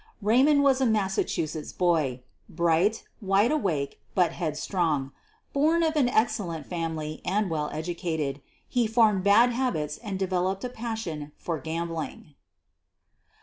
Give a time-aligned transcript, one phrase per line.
[0.19, 5.11] Raymond was a Massachusetts boy— bright, wide awake, but headstrong.
[5.53, 10.63] Born of an excellent family and well educated, he formed bad habits and de veloped
[10.63, 12.33] a passion for gambling.